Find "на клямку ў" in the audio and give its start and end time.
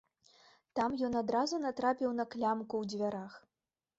2.19-2.83